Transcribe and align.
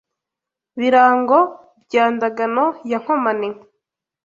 Birago 0.79 1.39
bya 1.85 2.05
Ndagano 2.13 2.65
ya 2.91 2.97
Nkomane 3.01 3.49